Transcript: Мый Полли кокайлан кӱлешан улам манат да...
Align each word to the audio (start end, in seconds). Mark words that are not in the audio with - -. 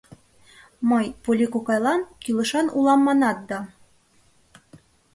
Мый 0.89 1.05
Полли 1.23 1.47
кокайлан 1.53 2.01
кӱлешан 2.23 2.67
улам 2.77 3.01
манат 3.07 3.37
да... 3.49 3.59